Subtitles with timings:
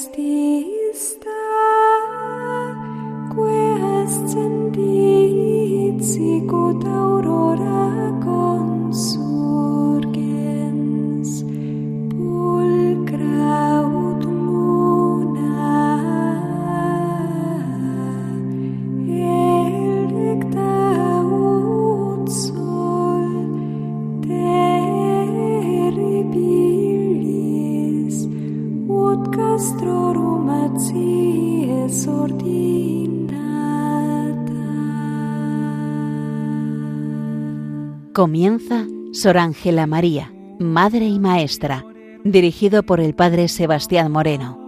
[0.00, 0.39] still.
[38.20, 41.86] Comienza Sor Ángela María, Madre y Maestra,
[42.22, 44.58] dirigido por el Padre Sebastián Moreno.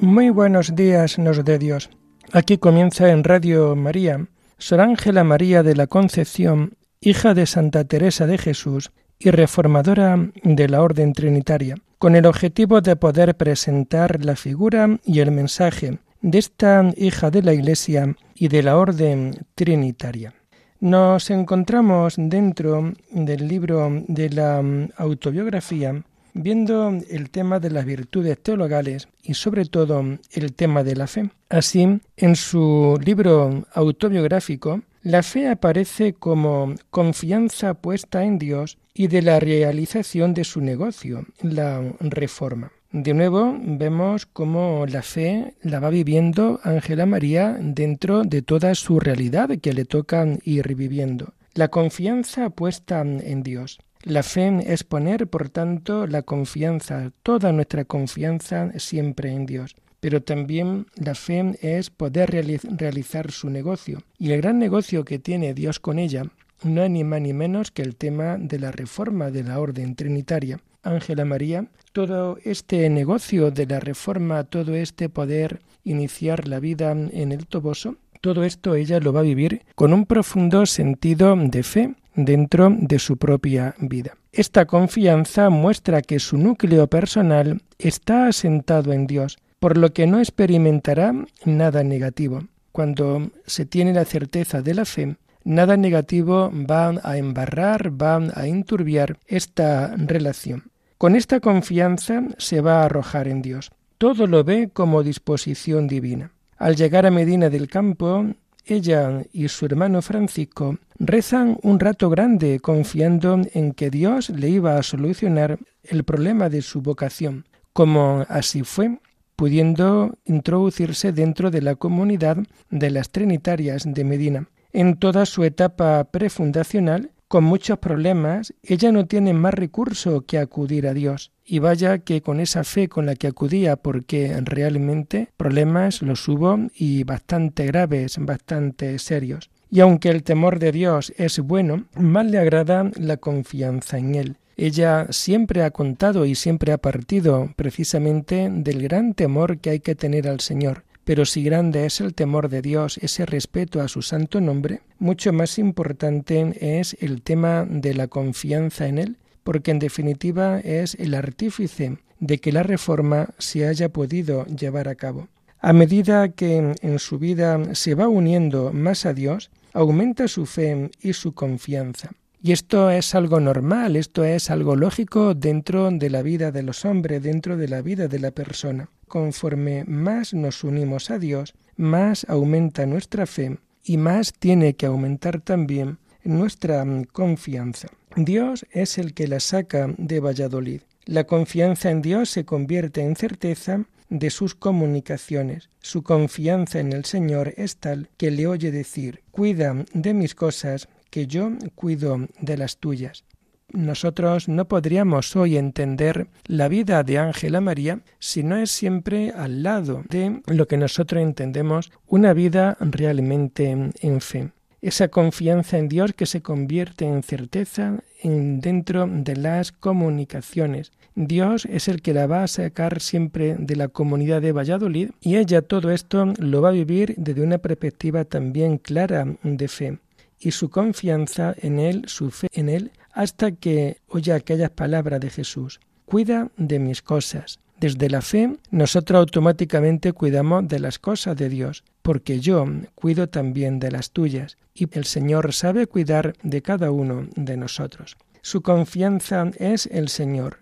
[0.00, 1.90] Muy buenos días, nos de Dios.
[2.36, 4.26] Aquí comienza en Radio María
[4.58, 10.68] Sor Ángela María de la Concepción, hija de Santa Teresa de Jesús y reformadora de
[10.68, 16.38] la Orden Trinitaria, con el objetivo de poder presentar la figura y el mensaje de
[16.38, 20.34] esta hija de la Iglesia y de la Orden Trinitaria.
[20.80, 24.60] Nos encontramos dentro del libro de la
[24.96, 26.02] autobiografía
[26.34, 31.30] viendo el tema de las virtudes teologales y sobre todo el tema de la fe.
[31.48, 39.22] Así, en su libro autobiográfico, la fe aparece como confianza puesta en Dios y de
[39.22, 42.72] la realización de su negocio, la reforma.
[42.90, 49.00] De nuevo vemos cómo la fe la va viviendo Ángela María dentro de toda su
[49.00, 51.34] realidad que le toca ir viviendo.
[51.54, 53.80] La confianza puesta en Dios.
[54.04, 59.76] La fe es poner, por tanto, la confianza, toda nuestra confianza siempre en Dios.
[60.00, 64.02] Pero también la fe es poder realizar su negocio.
[64.18, 66.24] Y el gran negocio que tiene Dios con ella
[66.62, 69.94] no es ni más ni menos que el tema de la reforma de la orden
[69.94, 70.60] trinitaria.
[70.82, 77.32] Ángela María, todo este negocio de la reforma, todo este poder iniciar la vida en
[77.32, 81.94] el Toboso, todo esto ella lo va a vivir con un profundo sentido de fe
[82.14, 84.16] dentro de su propia vida.
[84.32, 90.18] Esta confianza muestra que su núcleo personal está asentado en Dios, por lo que no
[90.18, 91.14] experimentará
[91.44, 92.44] nada negativo.
[92.72, 98.46] Cuando se tiene la certeza de la fe, nada negativo va a embarrar, va a
[98.48, 100.64] inturbiar esta relación.
[100.98, 103.70] Con esta confianza se va a arrojar en Dios.
[103.98, 106.32] Todo lo ve como disposición divina.
[106.56, 108.26] Al llegar a Medina del Campo,
[108.66, 114.76] ella y su hermano Francisco rezan un rato grande confiando en que Dios le iba
[114.78, 118.98] a solucionar el problema de su vocación, como así fue,
[119.36, 122.38] pudiendo introducirse dentro de la comunidad
[122.70, 124.48] de las Trinitarias de Medina.
[124.72, 130.86] En toda su etapa prefundacional, con muchos problemas, ella no tiene más recurso que acudir
[130.86, 131.32] a Dios.
[131.46, 136.58] Y vaya que con esa fe con la que acudía, porque realmente problemas los hubo
[136.74, 139.50] y bastante graves, bastante serios.
[139.70, 144.36] Y aunque el temor de Dios es bueno, más le agrada la confianza en Él.
[144.56, 149.96] Ella siempre ha contado y siempre ha partido precisamente del gran temor que hay que
[149.96, 150.84] tener al Señor.
[151.04, 155.32] Pero si grande es el temor de Dios, ese respeto a su santo nombre, mucho
[155.32, 161.14] más importante es el tema de la confianza en Él porque en definitiva es el
[161.14, 165.28] artífice de que la reforma se haya podido llevar a cabo.
[165.60, 170.90] A medida que en su vida se va uniendo más a Dios, aumenta su fe
[171.00, 172.10] y su confianza.
[172.42, 176.84] Y esto es algo normal, esto es algo lógico dentro de la vida de los
[176.84, 178.90] hombres, dentro de la vida de la persona.
[179.08, 185.40] Conforme más nos unimos a Dios, más aumenta nuestra fe y más tiene que aumentar
[185.40, 187.88] también nuestra confianza.
[188.16, 190.82] Dios es el que la saca de Valladolid.
[191.04, 195.68] La confianza en Dios se convierte en certeza de sus comunicaciones.
[195.80, 200.88] Su confianza en el Señor es tal que le oye decir, cuida de mis cosas,
[201.10, 203.24] que yo cuido de las tuyas.
[203.72, 209.64] Nosotros no podríamos hoy entender la vida de Ángela María si no es siempre al
[209.64, 214.52] lado de lo que nosotros entendemos una vida realmente en fe
[214.84, 220.92] esa confianza en Dios que se convierte en certeza en dentro de las comunicaciones.
[221.14, 225.36] Dios es el que la va a sacar siempre de la comunidad de Valladolid y
[225.36, 229.98] ella todo esto lo va a vivir desde una perspectiva también clara de fe
[230.38, 235.30] y su confianza en él, su fe en él, hasta que oye aquellas palabras de
[235.30, 235.80] Jesús.
[236.04, 237.58] Cuida de mis cosas.
[237.78, 243.80] Desde la fe, nosotros automáticamente cuidamos de las cosas de Dios, porque yo cuido también
[243.80, 248.16] de las tuyas, y el Señor sabe cuidar de cada uno de nosotros.
[248.42, 250.58] Su confianza es el Señor.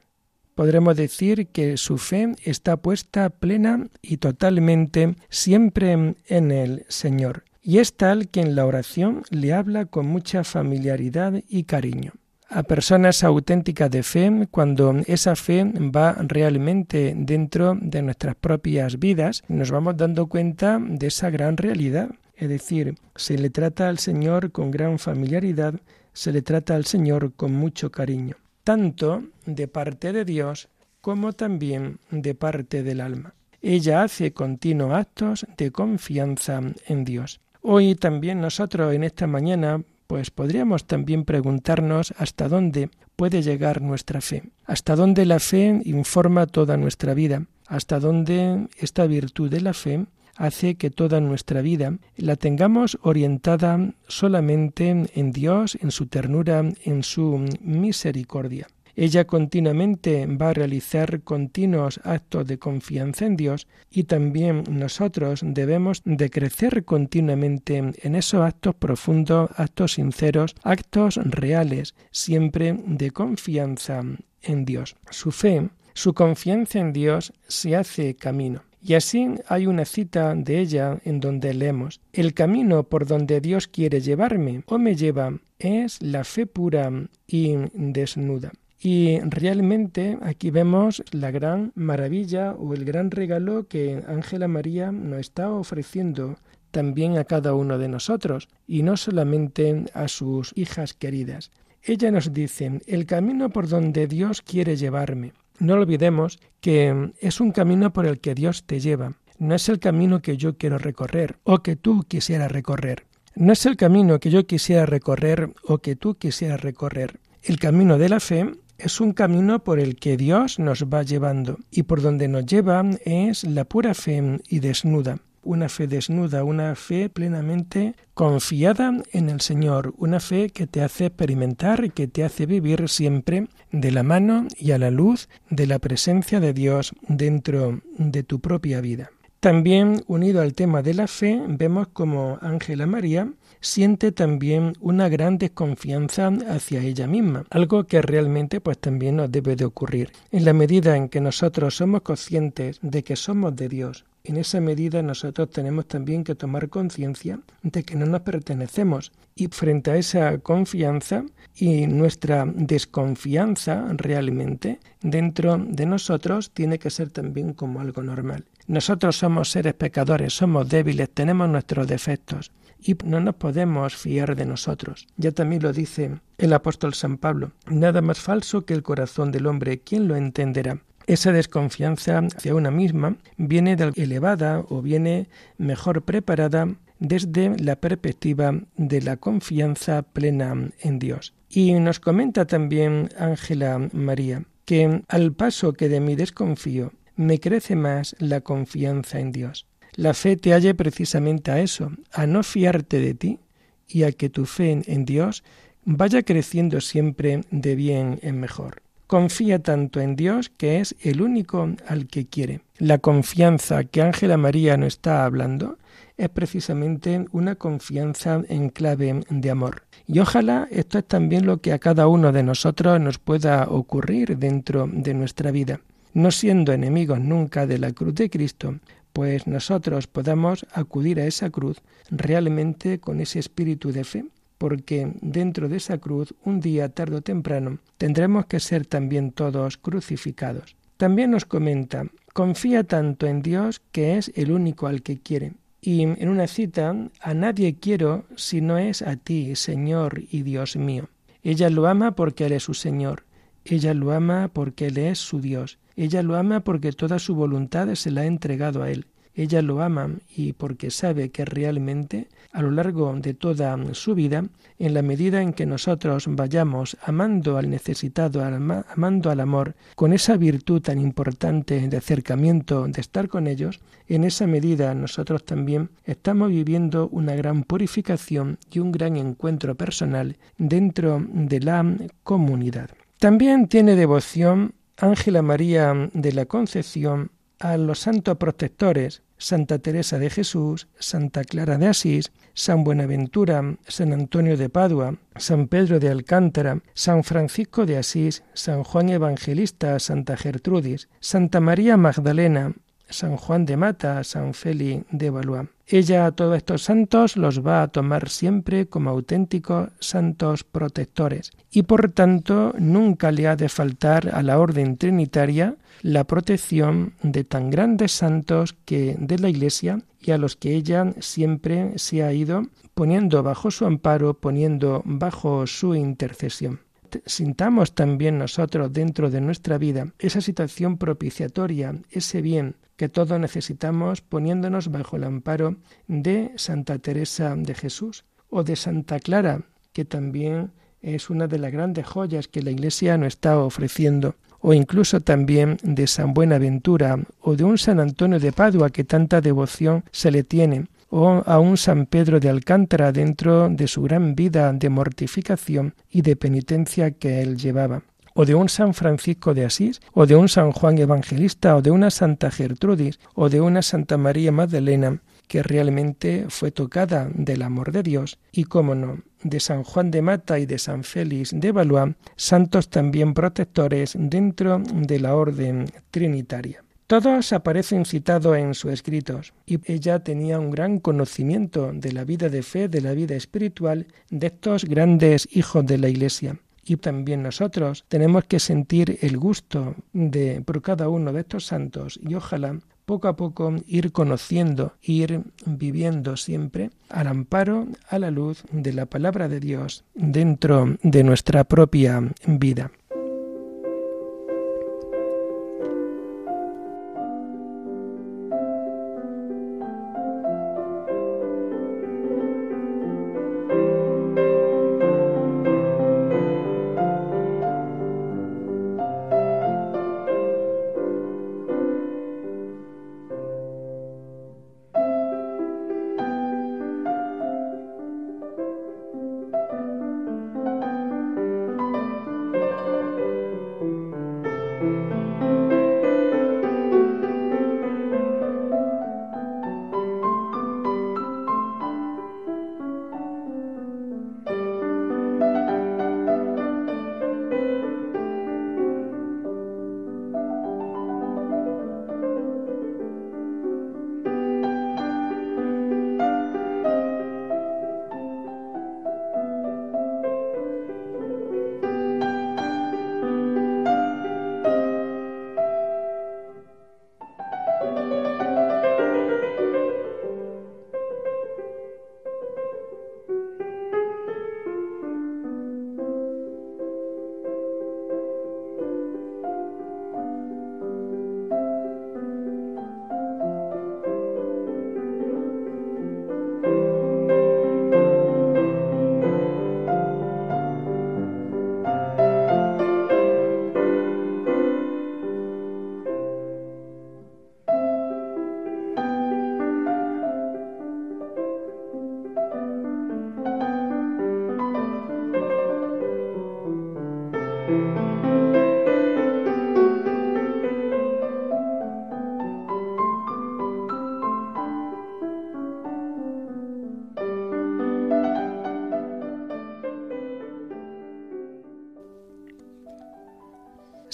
[0.55, 7.79] Podremos decir que su fe está puesta plena y totalmente siempre en el Señor, y
[7.79, 12.12] es tal que en la oración le habla con mucha familiaridad y cariño
[12.52, 19.43] a personas auténticas de fe cuando esa fe va realmente dentro de nuestras propias vidas,
[19.49, 22.10] nos vamos dando cuenta de esa gran realidad.
[22.37, 25.75] Es decir, se le trata al Señor con gran familiaridad,
[26.12, 30.69] se le trata al Señor con mucho cariño, tanto de parte de Dios
[31.00, 33.34] como también de parte del alma.
[33.60, 37.40] Ella hace continuos actos de confianza en Dios.
[37.62, 39.82] Hoy también nosotros en esta mañana
[40.12, 46.47] pues podríamos también preguntarnos hasta dónde puede llegar nuestra fe, hasta dónde la fe informa
[46.47, 50.05] toda nuestra vida, hasta dónde esta virtud de la fe
[50.37, 57.03] hace que toda nuestra vida la tengamos orientada solamente en Dios, en su ternura, en
[57.03, 58.67] su misericordia.
[58.94, 66.02] Ella continuamente va a realizar continuos actos de confianza en Dios y también nosotros debemos
[66.04, 74.02] de crecer continuamente en esos actos profundos, actos sinceros, actos reales, siempre de confianza
[74.42, 74.96] en Dios.
[75.10, 78.62] Su fe, su confianza en Dios se hace camino.
[78.84, 83.68] Y así hay una cita de ella en donde leemos, El camino por donde Dios
[83.68, 86.90] quiere llevarme o me lleva es la fe pura
[87.28, 88.52] y desnuda.
[88.84, 95.20] Y realmente aquí vemos la gran maravilla o el gran regalo que Ángela María nos
[95.20, 96.37] está ofreciendo
[96.73, 101.52] también a cada uno de nosotros, y no solamente a sus hijas queridas.
[101.84, 105.32] Ella nos dice, el camino por donde Dios quiere llevarme.
[105.61, 109.12] No olvidemos que es un camino por el que Dios te lleva.
[109.38, 113.05] No es el camino que yo quiero recorrer o que tú quisieras recorrer.
[113.37, 117.20] No es el camino que yo quisiera recorrer o que tú quisieras recorrer.
[117.43, 118.50] El camino de la fe
[118.82, 122.84] es un camino por el que Dios nos va llevando y por donde nos lleva
[123.05, 125.19] es la pura fe y desnuda.
[125.44, 131.06] Una fe desnuda, una fe plenamente confiada en el Señor, una fe que te hace
[131.06, 135.67] experimentar y que te hace vivir siempre de la mano y a la luz de
[135.67, 139.11] la presencia de Dios dentro de tu propia vida.
[139.38, 143.32] También unido al tema de la fe, vemos como Ángela María
[143.62, 149.56] siente también una gran desconfianza hacia ella misma, algo que realmente pues también nos debe
[149.56, 150.12] de ocurrir.
[150.31, 154.61] En la medida en que nosotros somos conscientes de que somos de Dios, en esa
[154.61, 159.97] medida nosotros tenemos también que tomar conciencia de que no nos pertenecemos y frente a
[159.97, 161.25] esa confianza
[161.56, 168.44] y nuestra desconfianza realmente dentro de nosotros tiene que ser también como algo normal.
[168.69, 172.53] Nosotros somos seres pecadores, somos débiles, tenemos nuestros defectos
[172.84, 175.06] y no nos podemos fiar de nosotros.
[175.17, 179.46] Ya también lo dice el apóstol San Pablo, nada más falso que el corazón del
[179.46, 180.81] hombre, ¿quién lo entenderá?
[181.06, 186.69] Esa desconfianza hacia una misma viene de elevada o viene mejor preparada
[187.00, 191.35] desde la perspectiva de la confianza plena en Dios.
[191.49, 197.76] Y nos comenta también Ángela María que al paso que de mí desconfío, me crece
[197.76, 199.66] más la confianza en Dios.
[199.94, 203.38] La fe te halle precisamente a eso, a no fiarte de ti
[203.87, 205.44] y a que tu fe en Dios
[205.84, 208.82] vaya creciendo siempre de bien en mejor.
[209.06, 212.62] Confía tanto en Dios que es el único al que quiere.
[212.78, 215.76] La confianza que Ángela María nos está hablando
[216.16, 219.82] es precisamente una confianza en clave de amor.
[220.06, 224.38] Y ojalá esto es también lo que a cada uno de nosotros nos pueda ocurrir
[224.38, 225.80] dentro de nuestra vida.
[226.14, 228.76] No siendo enemigos nunca de la cruz de Cristo,
[229.12, 231.78] pues nosotros podamos acudir a esa cruz
[232.11, 234.25] realmente con ese espíritu de fe,
[234.59, 239.76] porque dentro de esa cruz, un día tarde o temprano, tendremos que ser también todos
[239.76, 240.76] crucificados.
[240.97, 245.54] También nos comenta, confía tanto en Dios que es el único al que quiere.
[245.81, 250.76] Y en una cita, a nadie quiero si no es a ti, Señor y Dios
[250.76, 251.09] mío.
[251.42, 253.25] Ella lo ama porque Él es su Señor.
[253.64, 255.81] Ella lo ama porque Él es su Dios.
[255.96, 259.06] Ella lo ama porque toda su voluntad se la ha entregado a Él.
[259.34, 264.44] ella lo ama y porque sabe que realmente a lo largo de toda su vida,
[264.78, 270.37] en la medida en que nosotros vayamos amando al necesitado, amando al amor, con esa
[270.37, 276.50] virtud tan importante de acercamiento, de estar con ellos, en esa medida nosotros también estamos
[276.50, 282.90] viviendo una gran purificación y un gran encuentro personal dentro de la comunidad.
[283.18, 290.30] También tiene devoción Ángela María de la Concepción a los santos protectores, Santa Teresa de
[290.30, 296.82] Jesús, Santa Clara de Asís, San Buenaventura, San Antonio de Padua, San Pedro de Alcántara,
[296.94, 302.73] San Francisco de Asís, San Juan Evangelista, Santa Gertrudis, Santa María Magdalena,
[303.12, 305.69] San Juan de Mata, San Feli de Valois.
[305.87, 311.83] Ella a todos estos santos los va a tomar siempre como auténticos santos protectores y
[311.83, 317.71] por tanto nunca le ha de faltar a la orden trinitaria la protección de tan
[317.71, 322.62] grandes santos que de la Iglesia y a los que ella siempre se ha ido
[322.95, 326.81] poniendo bajo su amparo, poniendo bajo su intercesión
[327.26, 334.21] sintamos también nosotros dentro de nuestra vida esa situación propiciatoria, ese bien que todos necesitamos
[334.21, 335.75] poniéndonos bajo el amparo
[336.06, 341.73] de Santa Teresa de Jesús o de Santa Clara, que también es una de las
[341.73, 347.56] grandes joyas que la Iglesia nos está ofreciendo, o incluso también de San Buenaventura o
[347.56, 351.78] de un San Antonio de Padua que tanta devoción se le tiene, o a un
[351.78, 357.42] San Pedro de Alcántara dentro de su gran vida de mortificación y de penitencia que
[357.42, 361.76] él llevaba o de un San Francisco de Asís, o de un San Juan Evangelista,
[361.76, 367.28] o de una Santa Gertrudis, o de una Santa María Magdalena, que realmente fue tocada
[367.34, 371.04] del amor de Dios, y cómo no, de San Juan de Mata y de San
[371.04, 376.82] Félix de Valois, santos también protectores dentro de la orden trinitaria.
[377.06, 382.48] Todos aparecen citados en sus escritos, y ella tenía un gran conocimiento de la vida
[382.48, 387.42] de fe, de la vida espiritual de estos grandes hijos de la Iglesia y también
[387.42, 392.78] nosotros tenemos que sentir el gusto de por cada uno de estos santos y ojalá
[393.04, 399.06] poco a poco ir conociendo, ir viviendo siempre al amparo, a la luz de la
[399.06, 402.90] palabra de Dios dentro de nuestra propia vida.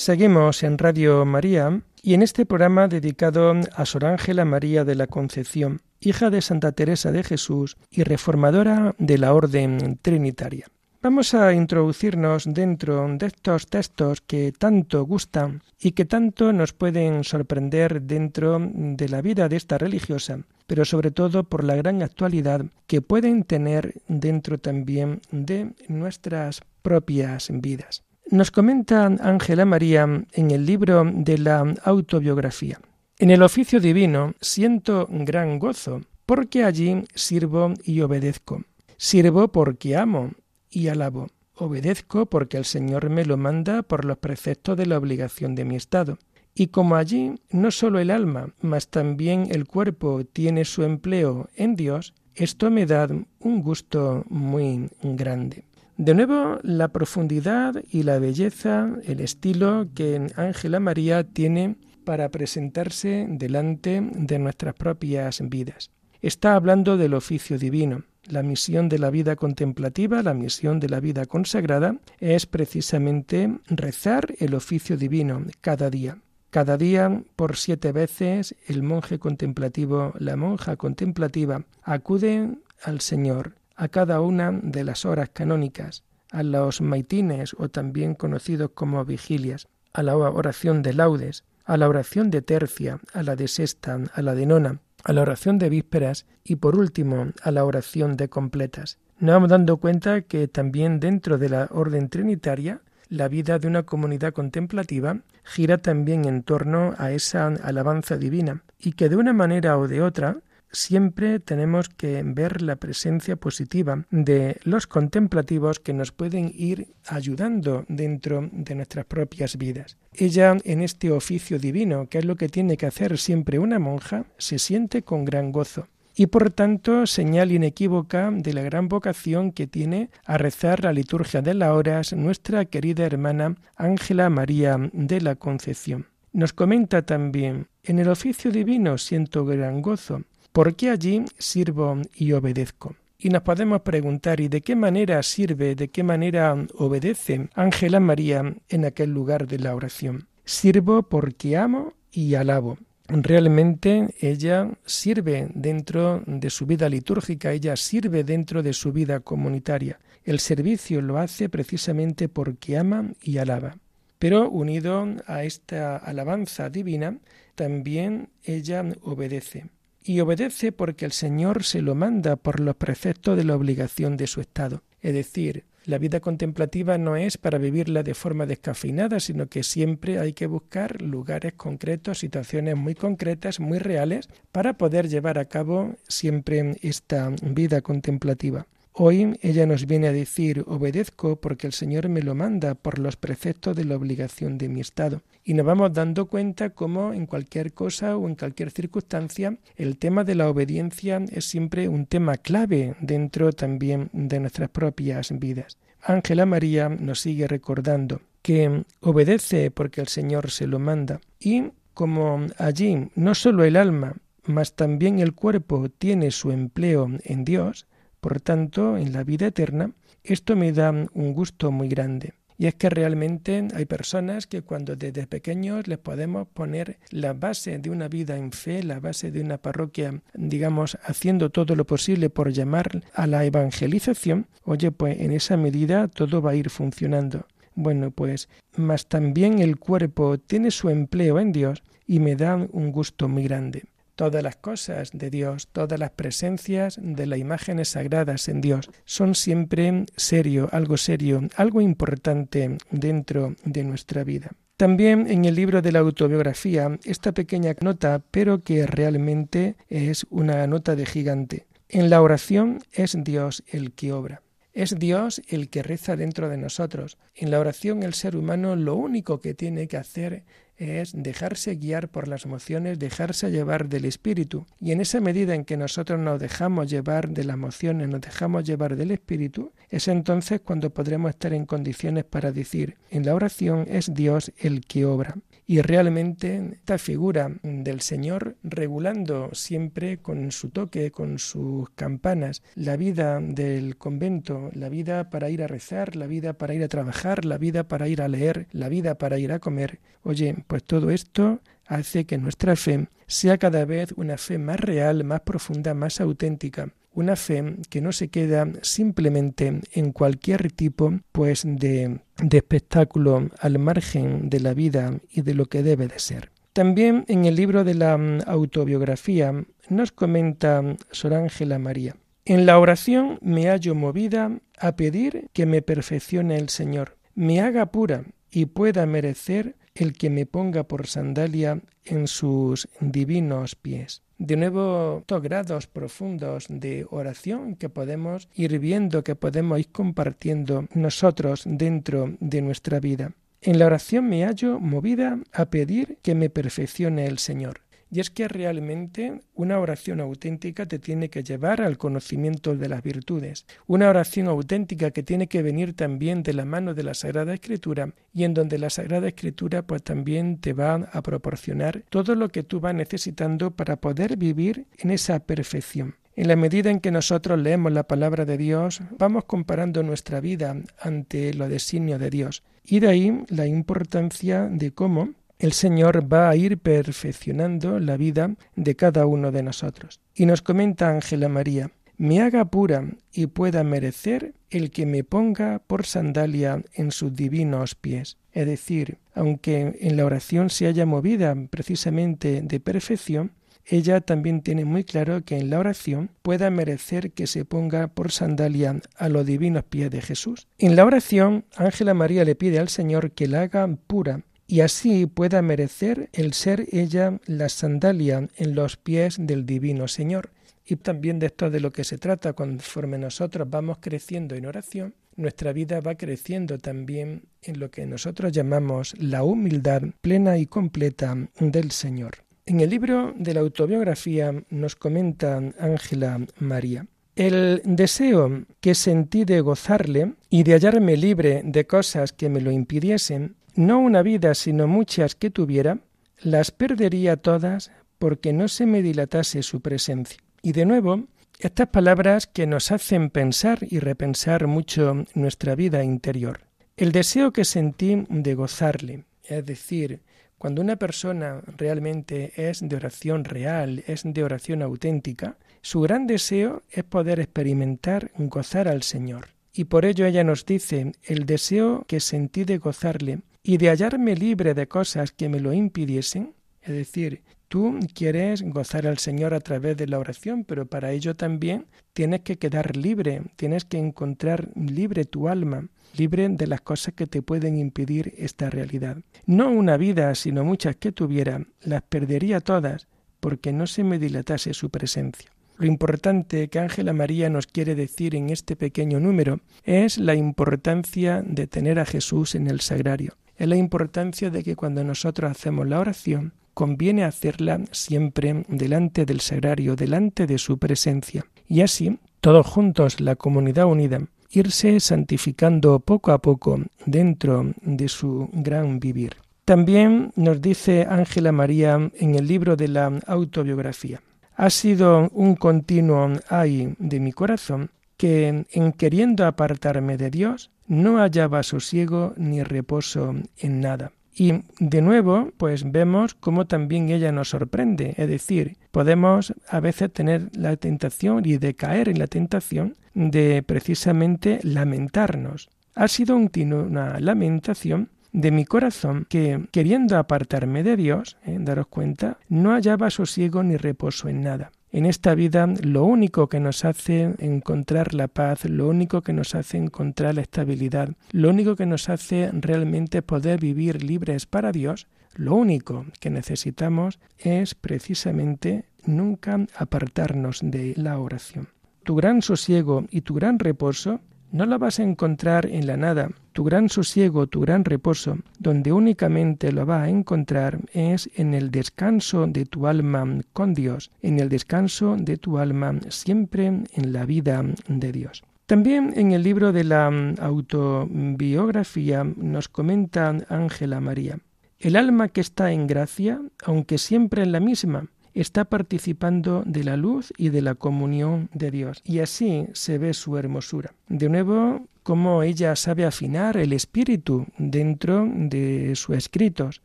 [0.09, 5.07] Seguimos en Radio María y en este programa dedicado a Sor Ángela María de la
[5.07, 10.67] Concepción, hija de Santa Teresa de Jesús y reformadora de la Orden Trinitaria.
[11.03, 17.23] Vamos a introducirnos dentro de estos textos que tanto gustan y que tanto nos pueden
[17.23, 22.65] sorprender dentro de la vida de esta religiosa, pero sobre todo por la gran actualidad
[22.87, 28.08] que pueden tener dentro también de nuestras propias vidas.
[28.30, 32.78] Nos comenta Ángela María en el libro de la autobiografía.
[33.18, 38.64] En el oficio divino siento gran gozo, porque allí sirvo y obedezco.
[38.99, 40.32] Sirvo porque amo
[40.68, 41.28] y alabo.
[41.54, 45.76] Obedezco porque el Señor me lo manda por los preceptos de la obligación de mi
[45.76, 46.18] estado.
[46.54, 51.76] Y como allí no sólo el alma, mas también el cuerpo tiene su empleo en
[51.76, 53.08] Dios, esto me da
[53.40, 55.64] un gusto muy grande.
[55.99, 61.75] De nuevo, la profundidad y la belleza, el estilo que Ángela María tiene
[62.05, 65.90] para presentarse delante de nuestras propias vidas.
[66.23, 68.05] Está hablando del oficio divino.
[68.26, 74.37] La misión de la vida contemplativa, la misión de la vida consagrada, es precisamente rezar
[74.38, 76.19] el oficio divino cada día.
[76.50, 82.50] Cada día, por siete veces, el monje contemplativo, la monja contemplativa, acude
[82.85, 88.73] al Señor a cada una de las horas canónicas, a los maitines o también conocidos
[88.75, 93.47] como vigilias, a la oración de laudes, a la oración de tercia, a la de
[93.47, 97.64] sexta, a la de nona, a la oración de vísperas y por último a la
[97.64, 98.99] oración de completas.
[99.20, 103.85] Nos vamos dando cuenta que también dentro de la orden trinitaria la vida de una
[103.85, 109.78] comunidad contemplativa gira también en torno a esa alabanza divina y que de una manera
[109.78, 110.38] o de otra
[110.70, 117.84] siempre tenemos que ver la presencia positiva de los contemplativos que nos pueden ir ayudando
[117.88, 119.96] dentro de nuestras propias vidas.
[120.12, 124.26] Ella, en este oficio divino, que es lo que tiene que hacer siempre una monja,
[124.38, 129.68] se siente con gran gozo y por tanto señal inequívoca de la gran vocación que
[129.68, 135.37] tiene a rezar la liturgia de las horas nuestra querida hermana Ángela María de la
[135.37, 136.08] Concepción.
[136.32, 142.97] Nos comenta también, en el oficio divino siento gran gozo, porque allí sirvo y obedezco.
[143.21, 148.55] Y nos podemos preguntar, ¿y de qué manera sirve, de qué manera obedece Ángela María
[148.69, 150.28] en aquel lugar de la oración?
[150.45, 152.78] Sirvo porque amo y alabo.
[153.09, 159.99] Realmente ella sirve dentro de su vida litúrgica, ella sirve dentro de su vida comunitaria.
[160.25, 163.78] El servicio lo hace precisamente porque ama y alaba.
[164.21, 167.19] Pero unido a esta alabanza divina,
[167.57, 169.67] también ella obedece
[170.02, 174.26] y obedece porque el Señor se lo manda por los preceptos de la obligación de
[174.26, 174.83] su estado.
[175.00, 180.19] Es decir, la vida contemplativa no es para vivirla de forma descafeinada, sino que siempre
[180.19, 185.96] hay que buscar lugares concretos, situaciones muy concretas, muy reales, para poder llevar a cabo
[186.07, 188.66] siempre esta vida contemplativa.
[189.00, 193.14] Hoy ella nos viene a decir obedezco porque el Señor me lo manda por los
[193.14, 195.22] preceptos de la obligación de mi estado.
[195.44, 200.24] Y nos vamos dando cuenta cómo en cualquier cosa o en cualquier circunstancia el tema
[200.24, 205.78] de la obediencia es siempre un tema clave dentro también de nuestras propias vidas.
[206.02, 212.48] Ángela María nos sigue recordando que obedece porque el Señor se lo manda y como
[212.58, 217.87] allí no solo el alma, mas también el cuerpo tiene su empleo en Dios,
[218.20, 219.92] por tanto, en la vida eterna,
[220.24, 222.35] esto me da un gusto muy grande.
[222.61, 227.78] Y es que realmente hay personas que cuando desde pequeños les podemos poner la base
[227.78, 232.31] de una vida en fe, la base de una parroquia, digamos, haciendo todo lo posible
[232.31, 237.46] por llamar a la evangelización, oye, pues en esa medida todo va a ir funcionando.
[237.76, 242.90] Bueno, pues, más también el cuerpo tiene su empleo en Dios y me da un
[242.90, 243.85] gusto muy grande
[244.18, 249.37] todas las cosas de Dios, todas las presencias de las imágenes sagradas en Dios son
[249.37, 254.50] siempre serio, algo serio, algo importante dentro de nuestra vida.
[254.76, 260.66] También en el libro de la autobiografía, esta pequeña nota, pero que realmente es una
[260.66, 261.66] nota de gigante.
[261.88, 264.42] En la oración es Dios el que obra.
[264.72, 267.18] Es Dios el que reza dentro de nosotros.
[267.37, 270.42] En la oración el ser humano lo único que tiene que hacer
[270.79, 274.67] es dejarse guiar por las emociones, dejarse llevar del espíritu.
[274.81, 278.64] Y en esa medida en que nosotros nos dejamos llevar de las emociones, nos dejamos
[278.64, 283.85] llevar del espíritu, es entonces cuando podremos estar en condiciones para decir, en la oración
[283.88, 285.37] es Dios el que obra.
[285.70, 292.96] Y realmente esta figura del Señor regulando siempre con su toque, con sus campanas, la
[292.96, 297.44] vida del convento, la vida para ir a rezar, la vida para ir a trabajar,
[297.44, 300.00] la vida para ir a leer, la vida para ir a comer.
[300.22, 305.22] Oye, pues todo esto hace que nuestra fe sea cada vez una fe más real,
[305.22, 311.62] más profunda, más auténtica, una fe que no se queda simplemente en cualquier tipo pues
[311.64, 316.50] de, de espectáculo al margen de la vida y de lo que debe de ser.
[316.72, 319.52] También en el libro de la mm, autobiografía
[319.88, 322.14] nos comenta Sor Ángela María.
[322.44, 327.87] En la oración me hallo movida a pedir que me perfeccione el Señor, me haga
[327.87, 334.22] pura y pueda merecer el que me ponga por sandalia en sus divinos pies.
[334.38, 340.87] De nuevo, dos grados profundos de oración que podemos ir viendo, que podemos ir compartiendo
[340.94, 343.33] nosotros dentro de nuestra vida.
[343.61, 347.88] En la oración me hallo movida a pedir que me perfeccione el Señor.
[348.11, 353.03] Y es que realmente una oración auténtica te tiene que llevar al conocimiento de las
[353.03, 353.66] virtudes.
[353.87, 358.14] Una oración auténtica que tiene que venir también de la mano de la Sagrada Escritura
[358.33, 362.62] y en donde la Sagrada Escritura pues también te va a proporcionar todo lo que
[362.62, 366.14] tú vas necesitando para poder vivir en esa perfección.
[366.38, 370.77] En la medida en que nosotros leemos la palabra de Dios, vamos comparando nuestra vida
[371.01, 372.62] ante lo designio de Dios.
[372.85, 378.55] Y de ahí la importancia de cómo el Señor va a ir perfeccionando la vida
[378.77, 380.21] de cada uno de nosotros.
[380.35, 385.79] Y nos comenta Ángela María, me haga pura y pueda merecer el que me ponga
[385.79, 388.38] por sandalia en sus divinos pies.
[388.53, 393.53] Es decir, aunque en la oración se haya movida precisamente de perfección,
[393.90, 398.33] ella también tiene muy claro que en la oración pueda merecer que se ponga por
[398.33, 400.66] sandalia a los divinos pies de Jesús.
[400.77, 405.26] En la oración, Ángela María le pide al Señor que la haga pura y así
[405.26, 410.50] pueda merecer el ser ella la sandalia en los pies del divino Señor.
[410.87, 415.14] Y también de esto de lo que se trata, conforme nosotros vamos creciendo en oración,
[415.37, 421.37] nuestra vida va creciendo también en lo que nosotros llamamos la humildad plena y completa
[421.59, 422.38] del Señor.
[422.66, 427.07] En el libro de la autobiografía nos comenta Ángela María.
[427.37, 432.72] El deseo que sentí de gozarle y de hallarme libre de cosas que me lo
[432.72, 436.01] impidiesen no una vida, sino muchas que tuviera,
[436.41, 440.38] las perdería todas porque no se me dilatase su presencia.
[440.62, 441.29] Y de nuevo,
[441.61, 446.62] estas palabras que nos hacen pensar y repensar mucho nuestra vida interior.
[446.97, 450.23] El deseo que sentí de gozarle, es decir,
[450.59, 456.83] cuando una persona realmente es de oración real, es de oración auténtica, su gran deseo
[456.91, 459.51] es poder experimentar gozar al Señor.
[459.73, 464.35] Y por ello ella nos dice, el deseo que sentí de gozarle y de hallarme
[464.35, 469.61] libre de cosas que me lo impidiesen, es decir, tú quieres gozar al Señor a
[469.61, 474.71] través de la oración, pero para ello también tienes que quedar libre, tienes que encontrar
[474.75, 479.18] libre tu alma, libre de las cosas que te pueden impedir esta realidad.
[479.44, 483.07] No una vida, sino muchas que tuviera, las perdería todas,
[483.40, 485.51] porque no se me dilatase su presencia.
[485.77, 491.40] Lo importante que Ángela María nos quiere decir en este pequeño número es la importancia
[491.47, 495.87] de tener a Jesús en el sagrario es la importancia de que cuando nosotros hacemos
[495.87, 501.44] la oración, conviene hacerla siempre delante del sagrario, delante de su presencia.
[501.66, 508.49] Y así, todos juntos, la comunidad unida, irse santificando poco a poco dentro de su
[508.53, 509.37] gran vivir.
[509.64, 514.23] También nos dice Ángela María en el libro de la autobiografía,
[514.55, 521.18] ha sido un continuo ay de mi corazón que en queriendo apartarme de Dios no
[521.18, 524.12] hallaba sosiego ni reposo en nada.
[524.35, 530.12] Y de nuevo, pues vemos cómo también ella nos sorprende, es decir, podemos a veces
[530.12, 535.70] tener la tentación y de caer en la tentación de precisamente lamentarnos.
[535.94, 541.57] Ha sido una lamentación de mi corazón que, queriendo apartarme de Dios, ¿eh?
[541.59, 544.70] daros cuenta, no hallaba sosiego ni reposo en nada.
[544.90, 549.55] En esta vida lo único que nos hace encontrar la paz, lo único que nos
[549.55, 555.07] hace encontrar la estabilidad, lo único que nos hace realmente poder vivir libres para Dios,
[555.35, 561.68] lo único que necesitamos es precisamente nunca apartarnos de la oración.
[562.05, 566.30] Tu gran sosiego y tu gran reposo no la vas a encontrar en la nada.
[566.52, 571.70] Tu gran sosiego, tu gran reposo, donde únicamente lo vas a encontrar es en el
[571.70, 577.24] descanso de tu alma con Dios, en el descanso de tu alma siempre en la
[577.24, 578.42] vida de Dios.
[578.66, 580.08] También en el libro de la
[580.40, 584.40] autobiografía nos comenta Ángela María,
[584.78, 588.08] el alma que está en gracia, aunque siempre en la misma,
[588.40, 592.01] está participando de la luz y de la comunión de Dios.
[592.05, 593.94] Y así se ve su hermosura.
[594.09, 599.81] De nuevo, cómo ella sabe afinar el espíritu dentro de sus escritos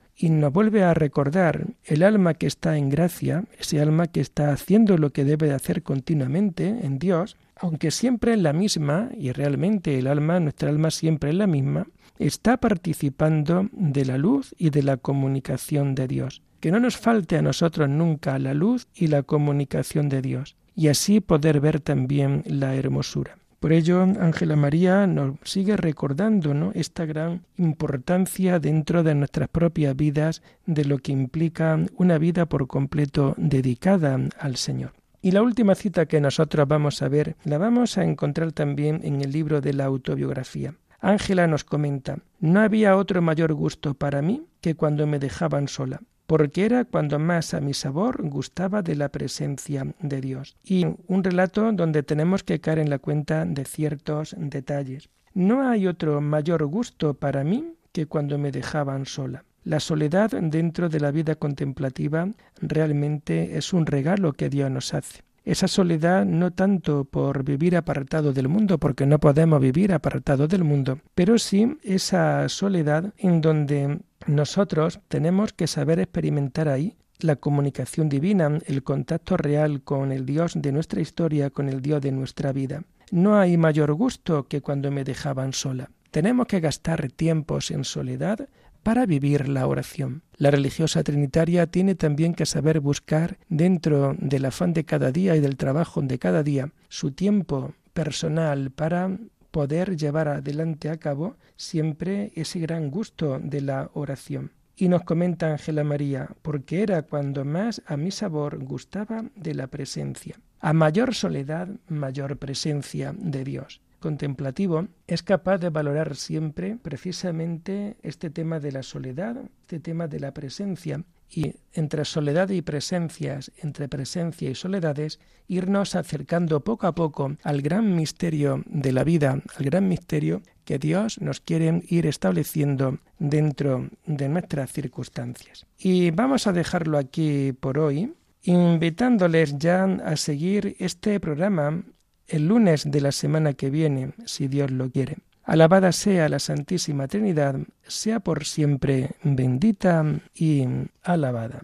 [0.15, 4.51] y nos vuelve a recordar el alma que está en gracia, ese alma que está
[4.51, 9.31] haciendo lo que debe de hacer continuamente en Dios, aunque siempre es la misma, y
[9.31, 11.87] realmente el alma, nuestra alma siempre es la misma,
[12.19, 17.35] está participando de la luz y de la comunicación de Dios que no nos falte
[17.35, 22.41] a nosotros nunca la luz y la comunicación de Dios, y así poder ver también
[22.45, 23.37] la hermosura.
[23.59, 26.71] Por ello, Ángela María nos sigue recordando ¿no?
[26.73, 32.65] esta gran importancia dentro de nuestras propias vidas de lo que implica una vida por
[32.67, 34.93] completo dedicada al Señor.
[35.21, 39.19] Y la última cita que nosotros vamos a ver la vamos a encontrar también en
[39.19, 40.75] el libro de la autobiografía.
[41.03, 46.01] Ángela nos comenta, no había otro mayor gusto para mí que cuando me dejaban sola
[46.25, 50.55] porque era cuando más a mi sabor gustaba de la presencia de Dios.
[50.63, 55.09] Y un relato donde tenemos que caer en la cuenta de ciertos detalles.
[55.33, 59.43] No hay otro mayor gusto para mí que cuando me dejaban sola.
[59.63, 62.27] La soledad dentro de la vida contemplativa
[62.61, 65.23] realmente es un regalo que Dios nos hace.
[65.45, 70.63] Esa soledad no tanto por vivir apartado del mundo, porque no podemos vivir apartado del
[70.63, 78.09] mundo, pero sí esa soledad en donde nosotros tenemos que saber experimentar ahí la comunicación
[78.09, 82.53] divina, el contacto real con el Dios de nuestra historia, con el Dios de nuestra
[82.53, 82.83] vida.
[83.11, 85.89] No hay mayor gusto que cuando me dejaban sola.
[86.11, 88.47] Tenemos que gastar tiempos en soledad
[88.83, 90.21] para vivir la oración.
[90.37, 95.39] La religiosa trinitaria tiene también que saber buscar dentro del afán de cada día y
[95.39, 99.17] del trabajo de cada día su tiempo personal para
[99.51, 104.51] poder llevar adelante a cabo siempre ese gran gusto de la oración.
[104.75, 109.67] Y nos comenta Ángela María, porque era cuando más a mi sabor gustaba de la
[109.67, 110.39] presencia.
[110.59, 118.29] A mayor soledad, mayor presencia de Dios contemplativo es capaz de valorar siempre precisamente este
[118.29, 123.87] tema de la soledad, este tema de la presencia, y entre soledad y presencias, entre
[123.87, 129.65] presencia y soledades, irnos acercando poco a poco al gran misterio de la vida, al
[129.65, 135.65] gran misterio que Dios nos quiere ir estableciendo dentro de nuestras circunstancias.
[135.79, 138.13] Y vamos a dejarlo aquí por hoy,
[138.43, 141.83] invitándoles ya a seguir este programa
[142.27, 145.17] el lunes de la semana que viene, si Dios lo quiere.
[145.43, 147.55] Alabada sea la Santísima Trinidad,
[147.85, 150.65] sea por siempre bendita y
[151.03, 151.63] alabada.